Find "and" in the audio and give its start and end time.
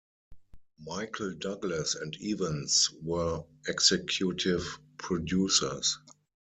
1.93-2.17